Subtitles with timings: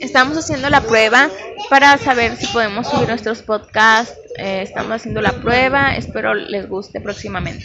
[0.00, 1.30] Estamos haciendo la prueba
[1.70, 4.14] para saber si podemos subir nuestros podcasts.
[4.38, 5.96] Eh, estamos haciendo la prueba.
[5.96, 7.64] Espero les guste próximamente.